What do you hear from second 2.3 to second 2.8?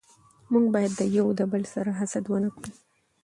نه کړو